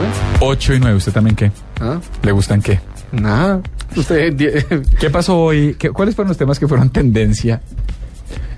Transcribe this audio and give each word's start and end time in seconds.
también? 0.00 0.12
8 0.40 0.74
y 0.74 0.80
9, 0.80 0.96
¿usted 0.96 1.12
también 1.12 1.36
qué? 1.36 1.50
¿Ah? 1.80 1.98
¿Le 2.22 2.32
gustan 2.32 2.60
qué? 2.62 2.80
Nada. 3.12 3.60
Usted. 3.96 4.34
¿Qué 5.00 5.10
pasó 5.10 5.38
hoy? 5.38 5.76
¿Qué- 5.78 5.90
¿Cuáles 5.90 6.14
fueron 6.14 6.28
los 6.28 6.36
temas 6.38 6.58
que 6.58 6.66
fueron 6.68 6.90
tendencia 6.90 7.60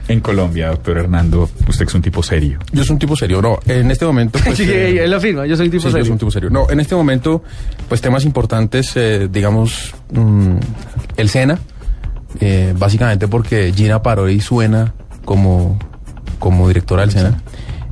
en 0.08 0.20
Colombia, 0.20 0.68
doctor 0.68 0.98
Hernando? 0.98 1.48
Usted 1.68 1.86
es 1.86 1.94
un 1.94 2.02
tipo 2.02 2.22
serio. 2.22 2.58
Yo 2.72 2.82
soy 2.84 2.94
un 2.94 2.98
tipo 2.98 3.14
serio, 3.14 3.42
no. 3.42 3.58
En 3.66 3.90
este 3.90 4.04
momento. 4.06 4.38
Pues, 4.44 4.56
Sí, 4.56 4.64
eh, 4.68 5.04
él 5.04 5.12
afirma, 5.14 5.46
yo 5.46 5.56
soy 5.56 5.66
un 5.66 5.72
tipo 5.72 5.82
sí, 5.82 5.86
yo 5.88 5.90
serio. 5.92 6.04
soy 6.06 6.12
un 6.12 6.18
tipo 6.18 6.30
serio. 6.30 6.50
No, 6.50 6.68
en 6.70 6.80
este 6.80 6.94
momento, 6.94 7.42
pues 7.88 8.00
temas 8.00 8.24
importantes, 8.24 8.92
eh, 8.96 9.28
digamos, 9.30 9.94
mm, 10.12 10.56
el 11.18 11.28
SENA, 11.28 11.58
eh, 12.40 12.74
básicamente 12.76 13.28
porque 13.28 13.72
Gina 13.76 14.02
Parodi 14.02 14.40
suena 14.40 14.94
como, 15.24 15.78
como 16.38 16.66
directora 16.68 17.02
del 17.02 17.10
SENA. 17.12 17.42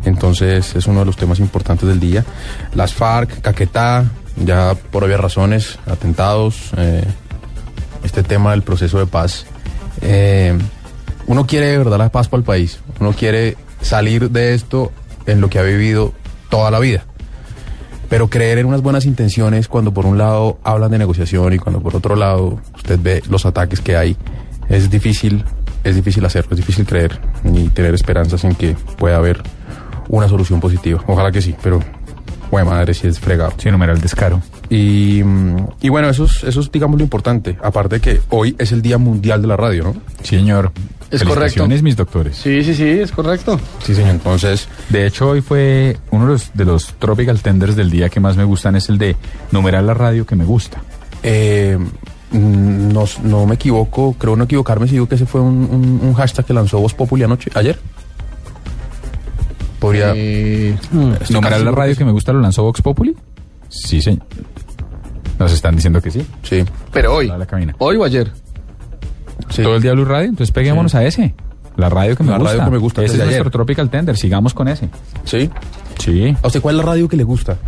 Entonces 0.06 0.74
es 0.76 0.86
uno 0.86 1.00
de 1.00 1.06
los 1.06 1.16
temas 1.16 1.40
importantes 1.40 1.88
del 1.88 2.00
día. 2.00 2.24
Las 2.74 2.94
FARC, 2.94 3.40
Caquetá, 3.40 4.04
ya 4.36 4.74
por 4.90 5.04
obvias 5.04 5.20
razones, 5.20 5.78
atentados, 5.86 6.70
eh, 6.76 7.04
este 8.04 8.22
tema 8.22 8.52
del 8.52 8.62
proceso 8.62 8.98
de 8.98 9.06
paz. 9.06 9.46
Eh, 10.00 10.56
uno 11.26 11.46
quiere 11.46 11.66
de 11.66 11.78
verdad 11.78 11.98
la 11.98 12.08
paz 12.08 12.28
para 12.28 12.38
el 12.38 12.44
país. 12.44 12.78
Uno 13.00 13.12
quiere 13.12 13.56
salir 13.80 14.30
de 14.30 14.54
esto 14.54 14.92
en 15.26 15.40
lo 15.40 15.50
que 15.50 15.58
ha 15.58 15.62
vivido 15.62 16.12
toda 16.48 16.70
la 16.70 16.78
vida. 16.78 17.04
Pero 18.08 18.30
creer 18.30 18.58
en 18.58 18.66
unas 18.66 18.82
buenas 18.82 19.04
intenciones 19.04 19.66
cuando 19.66 19.92
por 19.92 20.06
un 20.06 20.16
lado 20.16 20.60
hablan 20.62 20.92
de 20.92 20.98
negociación 20.98 21.52
y 21.52 21.58
cuando 21.58 21.80
por 21.80 21.96
otro 21.96 22.14
lado 22.14 22.60
usted 22.76 23.00
ve 23.02 23.22
los 23.28 23.44
ataques 23.44 23.80
que 23.80 23.96
hay, 23.96 24.16
es 24.68 24.88
difícil, 24.88 25.44
es 25.82 25.96
difícil 25.96 26.24
hacerlo, 26.24 26.50
es 26.52 26.58
difícil 26.58 26.86
creer 26.86 27.20
y 27.44 27.68
tener 27.70 27.94
esperanzas 27.94 28.44
en 28.44 28.54
que 28.54 28.76
pueda 28.96 29.16
haber 29.16 29.42
una 30.08 30.28
solución 30.28 30.60
positiva. 30.60 31.02
Ojalá 31.06 31.30
que 31.32 31.42
sí, 31.42 31.54
pero 31.62 31.80
bueno, 32.50 32.70
madre, 32.70 32.94
si 32.94 33.06
es 33.06 33.18
fregado. 33.18 33.52
Sí, 33.58 33.70
numeral 33.70 34.00
descaro. 34.00 34.40
Y, 34.70 35.22
mm, 35.24 35.56
y 35.82 35.88
bueno, 35.88 36.08
eso 36.08 36.24
es, 36.24 36.44
eso 36.44 36.60
es, 36.60 36.70
digamos, 36.70 36.96
lo 36.98 37.02
importante. 37.04 37.56
Aparte 37.62 37.96
de 37.96 38.00
que 38.00 38.20
hoy 38.30 38.54
es 38.58 38.72
el 38.72 38.82
Día 38.82 38.98
Mundial 38.98 39.42
de 39.42 39.48
la 39.48 39.56
Radio, 39.56 39.84
¿no? 39.84 39.92
Sí, 40.22 40.36
señor. 40.36 40.72
Es 41.08 41.22
correcto. 41.22 41.66
mis 41.68 41.94
doctores. 41.96 42.36
Sí, 42.36 42.64
sí, 42.64 42.74
sí, 42.74 42.82
es 42.84 43.12
correcto. 43.12 43.60
Sí, 43.84 43.94
señor. 43.94 44.10
Entonces, 44.10 44.68
De 44.88 45.06
hecho, 45.06 45.30
hoy 45.30 45.40
fue 45.40 45.96
uno 46.10 46.26
de 46.26 46.32
los, 46.32 46.50
de 46.54 46.64
los 46.64 46.94
Tropical 46.98 47.40
Tenders 47.42 47.76
del 47.76 47.90
día 47.90 48.08
que 48.08 48.18
más 48.18 48.36
me 48.36 48.42
gustan, 48.42 48.74
es 48.74 48.88
el 48.88 48.98
de 48.98 49.14
numeral 49.52 49.86
la 49.86 49.94
radio 49.94 50.26
que 50.26 50.34
me 50.34 50.44
gusta. 50.44 50.82
eh, 51.22 51.78
mm, 52.32 52.92
no, 52.92 53.04
no 53.22 53.46
me 53.46 53.54
equivoco, 53.54 54.14
creo 54.18 54.34
no 54.36 54.44
equivocarme 54.44 54.86
si 54.88 54.94
digo 54.94 55.08
que 55.08 55.14
ese 55.14 55.26
fue 55.26 55.40
un, 55.40 55.68
un- 55.70 56.00
un 56.02 56.14
hashtag 56.14 56.44
que 56.44 56.52
lanzó 56.52 56.80
Voz 56.80 56.92
Populi 56.94 57.22
anoche, 57.22 57.50
ayer. 57.54 57.78
Podría... 59.78 60.12
Eh, 60.14 60.76
¿Numeral 60.92 61.18
casi 61.42 61.64
la 61.64 61.70
radio 61.72 61.96
que 61.96 62.04
me 62.04 62.12
gusta 62.12 62.32
lo 62.32 62.40
lanzó 62.40 62.62
Vox 62.62 62.80
Populi? 62.82 63.14
Sí, 63.68 64.00
señor. 64.00 64.22
Nos 65.38 65.52
están 65.52 65.74
diciendo 65.76 66.00
que 66.00 66.10
sí. 66.10 66.24
Sí, 66.42 66.64
pero 66.92 67.14
hoy. 67.16 67.26
La 67.28 67.44
cabina. 67.46 67.74
¿Hoy 67.78 67.96
o 67.96 68.04
ayer? 68.04 68.32
sí. 69.50 69.62
Todo 69.62 69.76
el 69.76 69.82
día 69.82 69.92
Blue 69.92 70.04
Radio, 70.06 70.28
entonces 70.30 70.50
peguémonos 70.52 70.94
a 70.94 71.04
ese. 71.04 71.34
La 71.76 71.90
radio 71.90 72.16
que 72.16 72.22
me 72.22 72.30
La 72.30 72.38
gusta. 72.38 72.52
radio 72.52 72.64
que 72.64 72.70
me 72.70 72.78
gusta, 72.78 73.02
Ese 73.02 73.06
es 73.06 73.12
desde 73.12 73.24
nuestro 73.26 73.42
ayer. 73.42 73.52
Tropical 73.52 73.90
Tender, 73.90 74.16
sigamos 74.16 74.54
con 74.54 74.66
ese. 74.68 74.88
Sí. 75.24 75.50
Sí. 75.98 76.34
¿A 76.42 76.46
usted 76.46 76.62
cuál 76.62 76.76
es 76.76 76.78
la 76.84 76.90
radio 76.90 77.06
que 77.08 77.16
le 77.18 77.24
gusta? 77.24 77.58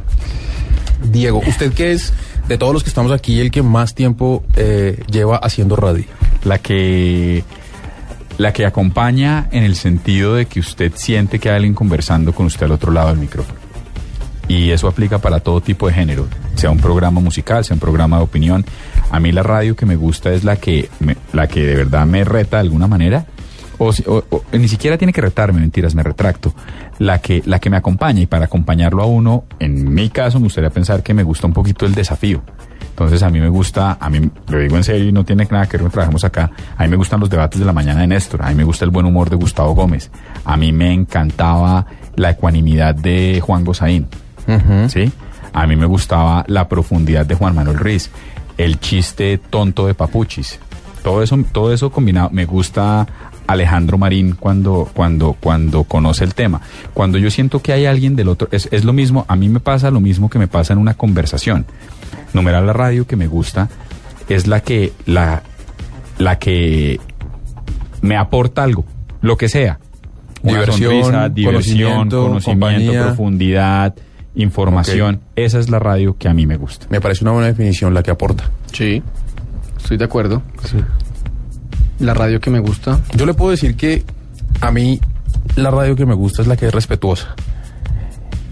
Diego, 1.13 1.43
usted 1.47 1.73
que 1.75 1.93
es 1.93 2.13
de 2.49 2.57
todos 2.57 2.73
los 2.73 2.83
que 2.83 2.89
estamos 2.89 3.13
aquí 3.13 3.39
el 3.41 3.51
que 3.51 3.63
más 3.63 3.95
tiempo 3.95 4.45
eh, 4.57 5.03
lleva 5.11 5.37
haciendo 5.37 5.77
radio. 5.77 6.05
La 6.45 6.59
que 6.59 7.45
la 8.39 8.53
que 8.53 8.65
acompaña 8.65 9.49
en 9.53 9.65
el 9.65 9.75
sentido 9.77 10.35
de 10.35 10.47
que 10.47 10.61
usted 10.61 10.93
siente 10.95 11.39
que 11.39 11.51
hay 11.51 11.57
alguien 11.57 11.75
conversando 11.75 12.33
con 12.33 12.47
usted 12.47 12.65
al 12.65 12.73
otro 12.73 12.93
lado 12.93 13.09
del 13.09 13.19
micrófono. 13.19 13.59
Y 14.49 14.71
eso 14.71 14.89
aplica 14.89 15.19
para 15.19 15.41
todo 15.41 15.61
tipo 15.61 15.87
de 15.89 15.93
género, 15.93 16.27
sea 16.55 16.71
un 16.71 16.79
programa 16.79 17.21
musical, 17.21 17.65
sea 17.65 17.75
un 17.75 17.81
programa 17.81 18.17
de 18.17 18.23
opinión. 18.23 18.65
A 19.11 19.21
mí 19.21 19.31
la 19.31 19.43
radio 19.43 19.77
que 19.77 19.85
me 19.85 19.97
gusta 19.97 20.33
es 20.33 20.43
la 20.45 20.57
que 20.57 20.89
la 21.35 21.47
que 21.49 21.67
de 21.67 21.75
verdad 21.75 22.07
me 22.07 22.25
reta 22.25 22.57
de 22.57 22.63
alguna 22.63 22.87
manera. 22.87 23.27
O, 23.81 23.91
o- 24.07 24.25
o 24.31 24.43
ni 24.53 24.67
siquiera 24.67 24.97
tiene 24.99 25.13
que 25.13 25.21
retarme, 25.21 25.61
mentiras, 25.61 25.95
me 25.95 26.03
retracto. 26.03 26.53
La 26.99 27.21
que, 27.21 27.43
la 27.47 27.61
que 27.61 27.71
me 27.71 27.77
acompaña 27.77 28.21
y 28.23 28.27
para 28.27 28.47
acompañarlo 28.47 29.03
a 29.03 29.07
uno, 29.07 29.45
en 29.61 29.93
mi 29.95 30.09
caso, 30.11 30.39
me 30.41 30.45
gustaría 30.45 30.71
pensar 30.71 31.03
que 31.05 31.15
me 31.15 31.23
gusta 31.23 31.47
un 31.47 31.53
poquito 31.53 31.87
el 31.87 31.95
desafío. 31.95 32.43
Entonces 32.99 33.23
a 33.23 33.31
mí 33.31 33.39
me 33.39 33.49
gusta, 33.49 33.97
a 34.01 34.11
mí 34.11 34.29
lo 34.49 34.59
digo 34.59 34.77
en 34.77 34.83
serio 34.83 35.09
y 35.09 35.13
no 35.13 35.25
tiene 35.25 35.47
nada 35.49 35.67
que 35.67 35.77
ver 35.77 35.83
con 35.83 35.93
trabajemos 35.93 36.25
acá, 36.25 36.51
a 36.77 36.83
mí 36.83 36.89
me 36.89 36.97
gustan 36.97 37.21
los 37.21 37.31
debates 37.31 37.61
de 37.61 37.65
la 37.65 37.73
mañana 37.73 38.01
de 38.01 38.09
Néstor, 38.09 38.43
a 38.43 38.49
mí 38.49 38.57
me 38.57 38.65
gusta 38.65 38.85
el 38.85 38.91
buen 38.91 39.07
humor 39.07 39.31
de 39.31 39.37
Gustavo 39.37 39.73
Gómez, 39.73 40.11
a 40.45 40.57
mí 40.57 40.73
me 40.73 40.93
encantaba 40.93 41.87
la 42.17 42.31
ecuanimidad 42.31 42.97
de 42.97 43.41
Juan 43.41 43.65
Gozaín, 43.65 44.09
¿sí? 44.89 45.13
A 45.53 45.65
mí 45.69 45.77
me 45.77 45.87
gustaba 45.87 46.45
la 46.49 46.67
profundidad 46.67 47.25
de 47.25 47.37
Juan 47.37 47.55
Manuel 47.55 47.79
Ruiz, 47.79 48.11
el 48.57 48.81
chiste 48.81 49.39
tonto 49.39 49.87
de 49.87 49.95
Papuchis, 49.95 50.59
todo 51.05 51.23
eso, 51.23 51.39
todo 51.53 51.73
eso 51.73 51.93
combinado, 51.93 52.31
me 52.31 52.47
gusta 52.47 53.07
Alejandro 53.47 53.97
Marín 53.97 54.35
cuando, 54.35 54.91
cuando, 54.93 55.37
cuando 55.39 55.85
conoce 55.85 56.25
el 56.25 56.35
tema. 56.35 56.61
Cuando 56.93 57.17
yo 57.17 57.31
siento 57.31 57.63
que 57.63 57.73
hay 57.73 57.87
alguien 57.87 58.17
del 58.17 58.29
otro, 58.29 58.49
es, 58.51 58.69
es 58.73 58.85
lo 58.85 58.93
mismo, 58.93 59.25
a 59.29 59.37
mí 59.37 59.49
me 59.49 59.61
pasa 59.61 59.93
lo 59.93 60.01
mismo 60.01 60.29
que 60.29 60.41
me 60.41 60.49
pasa 60.49 60.73
en 60.73 60.81
una 60.81 60.95
conversación. 60.95 61.65
Numeral 62.33 62.67
la 62.67 62.73
radio 62.73 63.07
que 63.07 63.17
me 63.17 63.27
gusta 63.27 63.69
es 64.29 64.47
la 64.47 64.61
que, 64.61 64.93
la, 65.07 65.43
la 66.19 66.39
que 66.39 67.01
me 68.03 68.17
aporta 68.17 68.63
algo, 68.63 68.85
lo 69.21 69.37
que 69.37 69.49
sea. 69.49 69.79
Una 70.43 70.61
Diversión, 70.61 70.91
sonrisa, 70.91 71.29
diversión, 71.29 71.93
conocimiento, 72.11 72.23
conocimiento, 72.23 73.05
profundidad, 73.07 73.95
información. 74.37 75.21
Esa 75.35 75.59
es 75.59 75.69
la 75.69 75.79
radio 75.79 76.17
que 76.17 76.29
a 76.29 76.35
mí 76.35 76.47
me 76.47 76.57
gusta. 76.57 76.87
Me 76.91 77.01
parece 77.01 77.25
una 77.25 77.33
buena 77.33 77.49
definición 77.49 77.93
la 77.93 78.03
que 78.03 78.11
aporta. 78.11 78.51
Sí. 78.73 79.03
Estoy 79.77 79.97
de 79.97 80.05
acuerdo. 80.05 80.43
La 81.99 82.15
radio 82.15 82.41
que 82.41 82.51
me 82.51 82.61
gusta. 82.61 83.01
Yo 83.17 83.27
le 83.27 83.35
puedo 83.35 83.51
decir 83.51 83.75
que 83.77 84.05
a 84.61 84.71
mí 84.71 85.01
la 85.57 85.71
radio 85.71 85.97
que 85.97 86.07
me 86.07 86.15
gusta 86.15 86.43
es 86.43 86.49
la 86.49 86.57
que 86.57 86.67
es 86.67 86.75
respetuosa. 86.75 87.35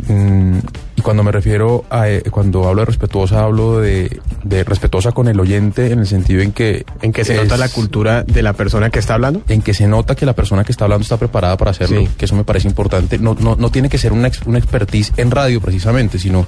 Mm, 0.09 0.59
cuando 1.07 1.23
me 1.23 1.31
refiero 1.31 1.85
a, 1.89 2.09
eh, 2.11 2.21
cuando 2.33 2.69
hablo 2.69 2.83
de 2.83 2.87
respetuosa, 2.87 3.45
hablo 3.45 3.79
de, 3.79 4.21
de 4.43 4.65
respetuosa 4.65 5.13
con 5.13 5.29
el 5.29 5.39
oyente 5.39 5.93
en 5.93 6.01
el 6.01 6.07
sentido 6.09 6.43
en 6.43 6.51
que... 6.51 6.85
En 7.01 7.13
que 7.13 7.25
se 7.25 7.37
es- 7.37 7.43
nota 7.45 7.57
la 7.57 7.69
cultura 7.69 8.25
de 8.25 8.43
la 8.43 8.55
persona 8.55 8.91
que 8.91 8.99
está 8.99 9.15
hablando. 9.15 9.41
En 9.49 9.63
que 9.63 9.73
se 9.73 9.87
nota 9.87 10.17
que 10.17 10.27
la 10.27 10.33
persona 10.33 10.65
que 10.65 10.73
está 10.73 10.85
hablando 10.85 11.03
está 11.05 11.17
preparada 11.17 11.57
para 11.57 11.71
hacerlo, 11.71 12.01
Sí. 12.01 12.09
que 12.19 12.25
eso 12.25 12.35
me 12.35 12.43
parece 12.43 12.67
importante. 12.67 13.19
No, 13.19 13.37
no, 13.39 13.55
no 13.55 13.71
tiene 13.71 13.89
que 13.89 13.99
ser 13.99 14.13
una, 14.13 14.27
ex- 14.27 14.43
una 14.47 14.59
expertise 14.59 15.13
en 15.17 15.31
radio 15.31 15.61
precisamente, 15.61 16.19
sino 16.19 16.45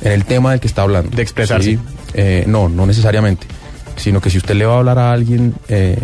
en 0.00 0.10
el 0.10 0.24
tema 0.24 0.50
del 0.50 0.58
que 0.58 0.66
está 0.66 0.82
hablando. 0.82 1.14
De 1.16 1.22
expresarse. 1.22 1.70
Sí, 1.70 1.78
eh, 2.14 2.42
no, 2.48 2.68
no 2.68 2.84
necesariamente. 2.86 3.46
Sino 3.94 4.20
que 4.20 4.30
si 4.30 4.38
usted 4.38 4.56
le 4.56 4.66
va 4.66 4.74
a 4.74 4.78
hablar 4.78 4.98
a 4.98 5.12
alguien, 5.12 5.54
eh, 5.68 5.96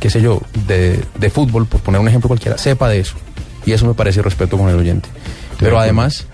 qué 0.00 0.10
sé 0.10 0.20
yo, 0.20 0.42
de, 0.66 0.98
de 1.16 1.30
fútbol, 1.30 1.66
por 1.66 1.80
poner 1.80 2.00
un 2.00 2.08
ejemplo 2.08 2.26
cualquiera, 2.26 2.58
sepa 2.58 2.88
de 2.88 2.98
eso. 2.98 3.14
Y 3.64 3.70
eso 3.70 3.86
me 3.86 3.94
parece 3.94 4.20
respeto 4.20 4.58
con 4.58 4.68
el 4.68 4.74
oyente. 4.74 5.08
Pero 5.60 5.78
además... 5.78 6.26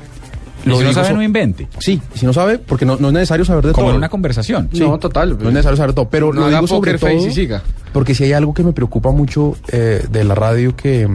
Si 0.76 0.84
no 0.84 0.92
sabe, 0.92 1.08
so- 1.08 1.14
no 1.14 1.22
invente. 1.22 1.68
Sí, 1.78 2.00
y 2.14 2.18
si 2.18 2.26
no 2.26 2.32
sabe, 2.32 2.58
porque 2.58 2.84
no, 2.84 2.96
no 2.96 3.08
es 3.08 3.14
necesario 3.14 3.44
saber 3.44 3.66
de 3.66 3.72
Como 3.72 3.86
todo. 3.86 3.90
en 3.92 3.98
una 3.98 4.08
conversación. 4.08 4.68
Sí. 4.72 4.80
No, 4.80 4.98
total. 4.98 5.30
No 5.38 5.48
es 5.48 5.54
necesario 5.54 5.76
saber 5.76 5.94
todo, 5.94 6.08
pero 6.08 6.32
No 6.32 6.40
lo 6.42 6.48
digo 6.48 6.66
sobre 6.66 6.98
todo 6.98 7.10
y 7.10 7.30
siga. 7.32 7.62
porque 7.92 8.14
si 8.14 8.24
hay 8.24 8.32
algo 8.32 8.52
que 8.54 8.62
me 8.64 8.72
preocupa 8.72 9.10
mucho 9.12 9.56
eh, 9.72 10.04
de 10.10 10.24
la 10.24 10.34
radio 10.34 10.74
que, 10.74 11.08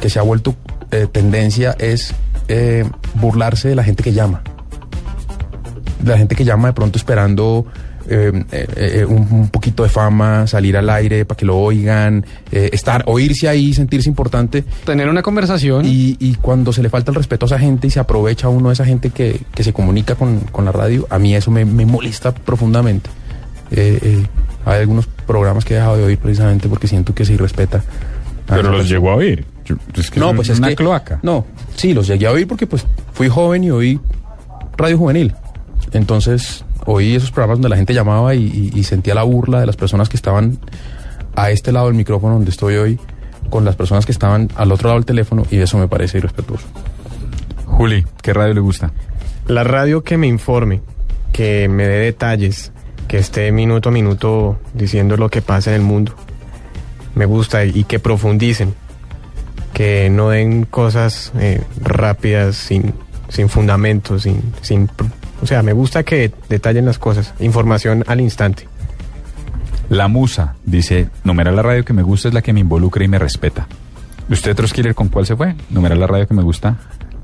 que 0.00 0.10
se 0.10 0.18
ha 0.18 0.22
vuelto 0.22 0.54
eh, 0.90 1.06
tendencia 1.10 1.74
es 1.78 2.14
eh, 2.48 2.84
burlarse 3.14 3.68
de 3.68 3.74
la 3.74 3.82
gente 3.84 4.02
que 4.02 4.12
llama. 4.12 4.42
De 6.00 6.10
la 6.12 6.18
gente 6.18 6.34
que 6.36 6.44
llama 6.44 6.68
de 6.68 6.74
pronto 6.74 6.98
esperando 6.98 7.66
eh, 8.08 8.44
eh, 8.52 8.66
eh, 8.76 9.04
un, 9.04 9.26
un 9.30 9.48
poquito 9.48 9.82
de 9.82 9.88
fama, 9.88 10.46
salir 10.46 10.76
al 10.76 10.88
aire 10.90 11.24
para 11.24 11.36
que 11.36 11.44
lo 11.44 11.56
oigan, 11.58 12.24
eh, 12.52 12.70
estar, 12.72 13.02
oírse 13.06 13.48
ahí, 13.48 13.72
sentirse 13.74 14.08
importante. 14.08 14.64
Tener 14.84 15.08
una 15.08 15.22
conversación. 15.22 15.84
Y, 15.86 16.16
y 16.20 16.34
cuando 16.36 16.72
se 16.72 16.82
le 16.82 16.88
falta 16.90 17.10
el 17.10 17.16
respeto 17.16 17.44
a 17.44 17.48
esa 17.48 17.58
gente 17.58 17.86
y 17.86 17.90
se 17.90 18.00
aprovecha 18.00 18.48
uno 18.48 18.68
de 18.68 18.74
esa 18.74 18.84
gente 18.84 19.10
que, 19.10 19.40
que 19.54 19.64
se 19.64 19.72
comunica 19.72 20.14
con, 20.14 20.40
con 20.40 20.64
la 20.64 20.72
radio, 20.72 21.06
a 21.10 21.18
mí 21.18 21.34
eso 21.34 21.50
me, 21.50 21.64
me 21.64 21.84
molesta 21.86 22.32
profundamente. 22.32 23.10
Eh, 23.70 23.98
eh, 24.02 24.26
hay 24.64 24.80
algunos 24.80 25.06
programas 25.06 25.64
que 25.64 25.74
he 25.74 25.76
dejado 25.76 25.96
de 25.96 26.04
oír 26.04 26.18
precisamente 26.18 26.68
porque 26.68 26.86
siento 26.88 27.14
que 27.14 27.24
se 27.24 27.32
irrespeta. 27.34 27.78
a 27.78 27.82
Pero 28.46 28.62
los 28.62 28.70
persona. 28.82 28.88
llegó 28.88 29.10
a 29.10 29.14
oír. 29.16 29.44
Yo- 29.64 29.74
es 29.94 30.10
que 30.10 30.20
No, 30.20 30.30
es 30.30 30.36
pues 30.36 30.48
una 30.50 30.68
es 30.68 30.70
que, 30.72 30.76
cloaca. 30.76 31.18
No, 31.22 31.44
sí, 31.74 31.92
los 31.92 32.06
llegué 32.06 32.26
a 32.28 32.30
oír 32.32 32.46
porque 32.46 32.66
pues 32.68 32.86
fui 33.12 33.28
joven 33.28 33.64
y 33.64 33.70
oí 33.72 34.00
radio 34.76 34.96
juvenil. 34.98 35.34
Entonces 35.92 36.64
oí 36.86 37.14
esos 37.14 37.30
programas 37.30 37.58
donde 37.58 37.68
la 37.68 37.76
gente 37.76 37.92
llamaba 37.94 38.34
y, 38.34 38.44
y- 38.74 38.78
y 38.78 38.84
sentía 38.84 39.14
la 39.14 39.22
burla 39.24 39.60
de 39.60 39.66
las 39.66 39.76
personas 39.76 40.08
que 40.08 40.16
estaban 40.16 40.58
a 41.34 41.50
este 41.50 41.70
lado 41.72 41.86
del 41.86 41.94
micrófono 41.96 42.34
donde 42.34 42.50
estoy 42.50 42.76
hoy 42.76 42.98
con 43.50 43.64
las 43.64 43.76
personas 43.76 44.06
que 44.06 44.12
estaban 44.12 44.48
al 44.56 44.72
otro 44.72 44.88
lado 44.88 44.98
del 44.98 45.04
teléfono 45.06 45.44
y 45.50 45.58
eso 45.58 45.78
me 45.78 45.86
parece 45.88 46.18
irrespetuoso. 46.18 46.66
Juli, 47.66 48.04
¿qué 48.22 48.32
radio 48.32 48.54
le 48.54 48.60
gusta? 48.60 48.90
La 49.46 49.62
radio 49.64 50.02
que 50.02 50.16
me 50.16 50.26
informe, 50.26 50.80
que 51.32 51.68
me 51.68 51.86
dé 51.86 51.98
detalles, 51.98 52.72
que 53.06 53.18
esté 53.18 53.52
minuto 53.52 53.90
a 53.90 53.92
minuto 53.92 54.58
diciendo 54.74 55.16
lo 55.16 55.28
que 55.28 55.42
pasa 55.42 55.70
en 55.70 55.76
el 55.76 55.82
mundo. 55.82 56.14
Me 57.14 57.26
gusta 57.26 57.64
y 57.64 57.84
que 57.84 57.98
profundicen, 57.98 58.74
que 59.72 60.08
no 60.10 60.30
den 60.30 60.64
cosas 60.64 61.32
eh, 61.38 61.62
rápidas 61.82 62.56
sin, 62.56 62.94
sin 63.28 63.48
fundamento, 63.48 64.18
sin, 64.18 64.42
sin... 64.62 64.88
O 65.42 65.46
sea, 65.46 65.62
me 65.62 65.72
gusta 65.72 66.02
que 66.02 66.32
detallen 66.48 66.86
las 66.86 66.98
cosas, 66.98 67.34
información 67.40 68.04
al 68.06 68.20
instante. 68.20 68.66
La 69.88 70.08
musa 70.08 70.56
dice, 70.64 71.08
numeral 71.24 71.56
la 71.56 71.62
radio 71.62 71.84
que 71.84 71.92
me 71.92 72.02
gusta 72.02 72.28
es 72.28 72.34
la 72.34 72.42
que 72.42 72.52
me 72.52 72.60
involucra 72.60 73.04
y 73.04 73.08
me 73.08 73.18
respeta. 73.18 73.68
¿Usted, 74.28 74.56
Troskiller, 74.56 74.94
con 74.94 75.08
cuál 75.08 75.26
se 75.26 75.36
fue? 75.36 75.54
Numeral 75.70 76.00
la 76.00 76.08
radio 76.08 76.26
que 76.26 76.34
me 76.34 76.42
gusta. 76.42 76.76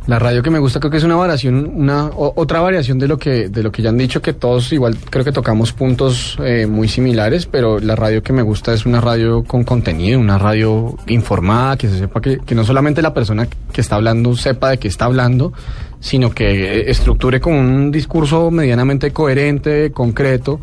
La 0.08 0.18
radio 0.18 0.42
que 0.42 0.50
me 0.50 0.58
gusta 0.58 0.80
creo 0.80 0.90
que 0.90 0.96
es 0.96 1.04
una 1.04 1.14
variación, 1.14 1.70
una 1.76 2.06
o- 2.06 2.32
otra 2.36 2.60
variación 2.60 2.98
de 2.98 3.06
lo 3.06 3.18
que 3.18 3.48
de 3.48 3.62
lo 3.62 3.70
que 3.70 3.82
ya 3.82 3.90
han 3.90 3.98
dicho 3.98 4.20
que 4.20 4.32
todos 4.32 4.72
igual 4.72 4.96
creo 5.10 5.24
que 5.24 5.30
tocamos 5.32 5.72
puntos 5.72 6.36
eh, 6.44 6.66
muy 6.66 6.88
similares, 6.88 7.46
pero 7.46 7.78
la 7.78 7.94
radio 7.94 8.20
que 8.22 8.32
me 8.32 8.42
gusta 8.42 8.72
es 8.72 8.84
una 8.84 9.00
radio 9.00 9.44
con 9.44 9.62
contenido, 9.62 10.18
una 10.18 10.38
radio 10.38 10.96
informada, 11.06 11.76
que 11.76 11.88
se 11.88 11.98
sepa 12.00 12.20
que, 12.20 12.38
que 12.38 12.54
no 12.56 12.64
solamente 12.64 13.00
la 13.00 13.14
persona 13.14 13.46
que 13.72 13.80
está 13.80 13.94
hablando 13.96 14.34
sepa 14.34 14.70
de 14.70 14.78
qué 14.78 14.88
está 14.88 15.04
hablando, 15.04 15.52
sino 16.00 16.30
que 16.30 16.90
estructure 16.90 17.40
con 17.40 17.54
un 17.54 17.92
discurso 17.92 18.50
medianamente 18.50 19.12
coherente, 19.12 19.92
concreto 19.92 20.60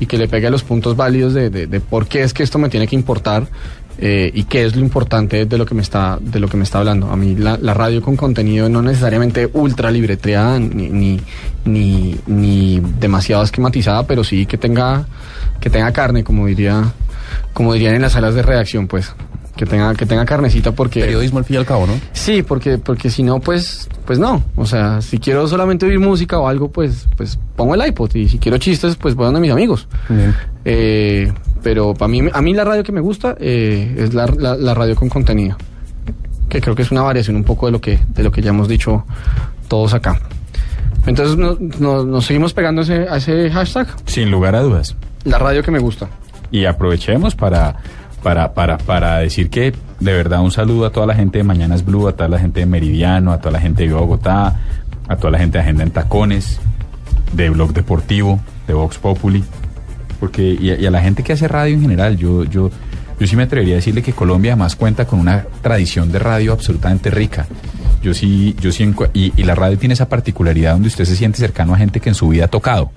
y 0.00 0.06
que 0.06 0.18
le 0.18 0.28
pegue 0.28 0.48
a 0.48 0.50
los 0.50 0.64
puntos 0.64 0.96
válidos 0.96 1.32
de, 1.32 1.48
de- 1.48 1.66
de 1.66 1.80
por 1.80 2.06
qué 2.08 2.22
es 2.24 2.34
que 2.34 2.42
esto 2.42 2.58
me 2.58 2.68
tiene 2.68 2.86
que 2.88 2.96
importar 2.96 3.46
eh, 3.98 4.30
y 4.34 4.44
qué 4.44 4.64
es 4.64 4.74
lo 4.74 4.82
importante 4.82 5.46
de 5.46 5.58
lo 5.58 5.66
que 5.66 5.74
me 5.74 5.82
está 5.82 6.18
de 6.20 6.40
lo 6.40 6.48
que 6.48 6.56
me 6.56 6.64
está 6.64 6.78
hablando. 6.78 7.10
A 7.10 7.16
mí 7.16 7.36
la, 7.36 7.56
radio 7.74 8.02
con 8.02 8.16
contenido 8.16 8.68
no 8.68 8.82
necesariamente 8.82 9.48
ultra 9.52 9.90
libretreada 9.90 10.58
ni, 10.58 10.88
ni, 10.88 11.20
ni, 11.64 12.16
ni 12.26 12.80
demasiado 12.98 13.42
esquematizada, 13.42 14.06
pero 14.06 14.24
sí 14.24 14.46
que 14.46 14.58
tenga 14.58 15.06
que 15.60 15.70
tenga 15.70 15.92
carne, 15.92 16.24
como 16.24 16.46
diría 16.46 16.92
como 17.52 17.72
dirían 17.74 17.94
en 17.94 18.02
las 18.02 18.12
salas 18.12 18.34
de 18.34 18.42
redacción, 18.42 18.88
pues 18.88 19.14
que 19.56 19.66
tenga 19.66 19.94
que 19.94 20.06
tenga 20.06 20.24
carnecita 20.24 20.72
porque 20.72 21.00
Periodismo 21.00 21.38
al 21.38 21.44
fin 21.44 21.54
y 21.56 21.58
al 21.58 21.66
cabo, 21.66 21.86
¿no? 21.86 21.92
Sí, 22.12 22.42
porque, 22.42 22.78
porque 22.78 23.10
si 23.10 23.22
no, 23.22 23.38
pues, 23.40 23.88
pues 24.06 24.18
no. 24.18 24.42
O 24.56 24.64
sea, 24.66 25.00
si 25.02 25.18
quiero 25.18 25.46
solamente 25.46 25.84
oír 25.86 26.00
música 26.00 26.38
o 26.38 26.48
algo, 26.48 26.70
pues, 26.70 27.06
pues 27.16 27.38
pongo 27.56 27.74
el 27.74 27.86
iPod. 27.86 28.14
Y 28.14 28.28
si 28.28 28.38
quiero 28.38 28.56
chistes, 28.58 28.96
pues 28.96 29.14
voy 29.14 29.26
donde 29.26 29.40
mis 29.40 29.50
amigos. 29.52 29.86
Bien. 30.08 30.34
Eh, 30.64 31.32
pero 31.62 31.92
para 31.94 32.08
mí, 32.08 32.22
a 32.32 32.40
mí 32.42 32.54
la 32.54 32.64
radio 32.64 32.82
que 32.82 32.92
me 32.92 33.00
gusta 33.00 33.36
eh, 33.38 33.94
es 33.98 34.14
la, 34.14 34.26
la- 34.26 34.56
la 34.56 34.74
radio 34.74 34.96
con 34.96 35.08
contenido. 35.08 35.56
Que 36.48 36.60
creo 36.60 36.74
que 36.74 36.82
es 36.82 36.90
una 36.90 37.02
variación 37.02 37.36
un 37.36 37.44
poco 37.44 37.66
de 37.66 37.72
lo 37.72 37.80
que, 37.80 37.98
de 38.08 38.22
lo 38.22 38.30
que 38.32 38.42
ya 38.42 38.50
hemos 38.50 38.68
dicho 38.68 39.04
todos 39.68 39.94
acá. 39.94 40.18
Entonces 41.06 41.36
no- 41.36 41.56
no- 41.78 42.04
nos 42.04 42.24
seguimos 42.26 42.52
pegando 42.54 42.82
ese, 42.82 43.06
a 43.08 43.16
ese 43.16 43.50
hashtag. 43.50 43.86
Sin 44.06 44.30
lugar 44.30 44.54
a 44.54 44.60
dudas. 44.62 44.96
La 45.24 45.38
radio 45.38 45.62
que 45.62 45.70
me 45.70 45.78
gusta. 45.78 46.08
Y 46.50 46.64
aprovechemos 46.66 47.34
para, 47.34 47.76
para, 48.22 48.54
para, 48.54 48.78
para 48.78 49.18
decir 49.18 49.50
que 49.50 49.72
de 50.00 50.12
verdad 50.12 50.40
un 50.40 50.50
saludo 50.50 50.86
a 50.86 50.90
toda 50.90 51.06
la 51.06 51.14
gente 51.14 51.38
de 51.38 51.44
Mañanas 51.44 51.84
Blue, 51.84 52.08
a 52.08 52.12
toda 52.12 52.28
la 52.28 52.38
gente 52.38 52.60
de 52.60 52.66
Meridiano, 52.66 53.32
a 53.32 53.38
toda 53.38 53.52
la 53.52 53.60
gente 53.60 53.86
de 53.86 53.92
Bogotá, 53.92 54.60
a 55.08 55.16
toda 55.16 55.30
la 55.30 55.38
gente 55.38 55.58
de 55.58 55.64
Agenda 55.64 55.82
en 55.82 55.90
Tacones, 55.90 56.60
de 57.32 57.50
Blog 57.50 57.72
Deportivo, 57.72 58.40
de 58.66 58.74
Vox 58.74 58.98
Populi, 58.98 59.44
porque 60.20 60.42
y 60.42 60.86
a, 60.86 60.90
la 60.90 61.00
gente 61.00 61.22
que 61.22 61.32
hace 61.32 61.48
radio 61.48 61.74
en 61.74 61.82
general, 61.82 62.16
yo, 62.16 62.44
yo, 62.44 62.70
yo 63.18 63.26
sí 63.26 63.36
me 63.36 63.42
atrevería 63.44 63.74
a 63.74 63.76
decirle 63.76 64.02
que 64.02 64.12
Colombia 64.12 64.52
además 64.52 64.76
cuenta 64.76 65.04
con 65.04 65.18
una 65.18 65.44
tradición 65.60 66.12
de 66.12 66.18
radio 66.18 66.52
absolutamente 66.52 67.10
rica. 67.10 67.46
Yo 68.02 68.14
sí, 68.14 68.56
yo 68.60 68.72
sí, 68.72 68.92
y, 69.14 69.32
y 69.36 69.44
la 69.44 69.54
radio 69.54 69.78
tiene 69.78 69.94
esa 69.94 70.08
particularidad 70.08 70.72
donde 70.72 70.88
usted 70.88 71.04
se 71.04 71.16
siente 71.16 71.38
cercano 71.38 71.74
a 71.74 71.78
gente 71.78 72.00
que 72.00 72.08
en 72.08 72.14
su 72.14 72.28
vida 72.28 72.46
ha 72.46 72.48
tocado. 72.48 72.90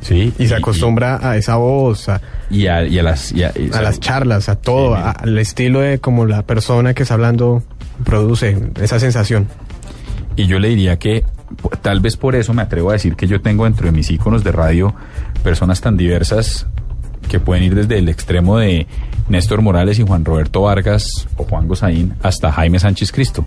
Sí, 0.00 0.32
Y 0.38 0.46
se 0.46 0.54
acostumbra 0.54 1.18
a 1.28 1.36
esa 1.36 1.56
voz, 1.56 2.08
a, 2.08 2.20
y 2.50 2.66
a, 2.66 2.84
y 2.86 2.98
a 2.98 3.02
las 3.02 3.32
a, 3.32 3.82
las 3.82 3.98
charlas, 3.98 4.48
a 4.48 4.56
todo, 4.56 4.94
Sí, 4.94 5.02
al 5.02 5.38
estilo 5.38 5.80
de 5.80 5.98
como 5.98 6.26
la 6.26 6.42
persona 6.42 6.94
que 6.94 7.02
está 7.02 7.14
hablando 7.14 7.62
produce 8.04 8.56
esa 8.80 9.00
sensación. 9.00 9.48
Y 10.36 10.46
yo 10.46 10.58
le 10.58 10.68
diría 10.68 10.98
que 10.98 11.24
tal 11.82 12.00
vez 12.00 12.16
por 12.16 12.36
eso 12.36 12.52
me 12.52 12.62
atrevo 12.62 12.90
a 12.90 12.94
decir 12.94 13.16
que 13.16 13.26
yo 13.26 13.40
tengo 13.40 13.64
dentro 13.64 13.86
de 13.86 13.92
mis 13.92 14.10
íconos 14.10 14.44
de 14.44 14.52
radio 14.52 14.94
personas 15.42 15.80
tan 15.80 15.96
diversas 15.96 16.66
que 17.28 17.40
pueden 17.40 17.64
ir 17.64 17.74
desde 17.74 17.98
el 17.98 18.08
extremo 18.08 18.58
de 18.58 18.86
Néstor 19.28 19.62
Morales 19.62 19.98
y 19.98 20.02
Juan 20.02 20.24
Roberto 20.24 20.62
Vargas 20.62 21.26
o 21.36 21.44
Juan 21.44 21.66
Gozaín 21.66 22.14
hasta 22.22 22.52
Jaime 22.52 22.78
Sánchez 22.78 23.12
Cristo. 23.12 23.44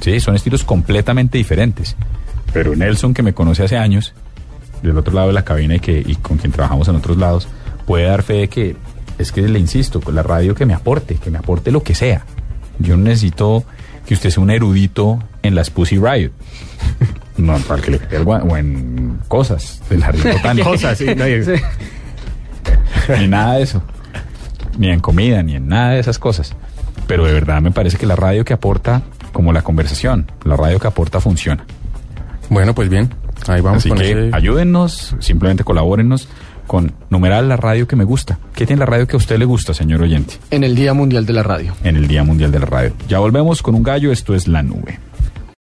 Sí, 0.00 0.20
son 0.20 0.34
estilos 0.34 0.64
completamente 0.64 1.38
diferentes. 1.38 1.96
Pero 2.52 2.74
Nelson, 2.74 3.14
que 3.14 3.22
me 3.22 3.34
conoce 3.34 3.64
hace 3.64 3.76
años, 3.76 4.14
del 4.82 4.96
otro 4.98 5.12
lado 5.14 5.28
de 5.28 5.34
la 5.34 5.44
cabina 5.44 5.76
y, 5.76 5.80
que, 5.80 6.02
y 6.04 6.14
con 6.16 6.36
quien 6.38 6.52
trabajamos 6.52 6.88
en 6.88 6.96
otros 6.96 7.16
lados, 7.16 7.48
puede 7.86 8.04
dar 8.04 8.22
fe 8.22 8.34
de 8.34 8.48
que 8.48 8.76
es 9.18 9.32
que 9.32 9.42
le 9.42 9.58
insisto, 9.58 10.00
con 10.00 10.14
la 10.14 10.22
radio 10.22 10.54
que 10.54 10.64
me 10.66 10.74
aporte, 10.74 11.16
que 11.16 11.30
me 11.30 11.38
aporte 11.38 11.70
lo 11.72 11.82
que 11.82 11.94
sea. 11.94 12.24
Yo 12.78 12.96
necesito 12.96 13.64
que 14.06 14.14
usted 14.14 14.30
sea 14.30 14.42
un 14.42 14.50
erudito 14.50 15.18
en 15.42 15.54
las 15.54 15.70
Pussy 15.70 15.98
Riot. 15.98 16.30
No, 17.38 17.56
para 17.58 17.80
que 17.80 17.92
le 17.92 17.98
pegue 18.00 18.24
o 18.24 18.56
en 18.56 19.20
cosas 19.28 19.80
del 19.88 20.02
jardín 20.02 20.24
botánico. 20.32 20.70
Cosas, 20.70 20.98
sí, 20.98 21.06
no, 21.16 21.28
y- 21.28 21.44
ni 23.16 23.28
nada 23.28 23.54
de 23.54 23.62
eso. 23.62 23.80
Ni 24.76 24.90
en 24.90 24.98
comida, 24.98 25.40
ni 25.44 25.54
en 25.54 25.68
nada 25.68 25.90
de 25.90 26.00
esas 26.00 26.18
cosas. 26.18 26.52
Pero 27.06 27.24
de 27.26 27.32
verdad 27.32 27.62
me 27.62 27.70
parece 27.70 27.96
que 27.96 28.06
la 28.06 28.16
radio 28.16 28.44
que 28.44 28.54
aporta, 28.54 29.02
como 29.32 29.52
la 29.52 29.62
conversación, 29.62 30.30
la 30.44 30.56
radio 30.56 30.80
que 30.80 30.88
aporta 30.88 31.20
funciona. 31.20 31.64
Bueno, 32.50 32.74
pues 32.74 32.88
bien. 32.88 33.08
Ahí 33.48 33.60
vamos 33.60 33.78
Así 33.78 33.88
con 33.88 33.98
que 33.98 34.10
ese- 34.10 34.30
ayúdennos, 34.32 35.16
simplemente 35.20 35.64
colabórennos 35.64 36.28
con 36.66 36.92
numeral 37.08 37.48
la 37.48 37.56
radio 37.56 37.88
que 37.88 37.96
me 37.96 38.04
gusta. 38.04 38.38
¿Qué 38.54 38.66
tiene 38.66 38.80
la 38.80 38.86
radio 38.86 39.06
que 39.06 39.16
a 39.16 39.18
usted 39.18 39.38
le 39.38 39.44
gusta, 39.46 39.72
señor 39.72 40.02
oyente? 40.02 40.34
En 40.50 40.64
el 40.64 40.74
Día 40.74 40.92
Mundial 40.92 41.24
de 41.24 41.32
la 41.32 41.42
Radio. 41.42 41.74
En 41.82 41.96
el 41.96 42.06
Día 42.08 42.22
Mundial 42.24 42.52
de 42.52 42.58
la 42.60 42.66
Radio. 42.66 42.92
Ya 43.08 43.18
volvemos 43.20 43.62
con 43.62 43.74
un 43.74 43.82
gallo, 43.82 44.12
esto 44.12 44.34
es 44.34 44.46
La 44.48 44.62
Nube. 44.62 44.98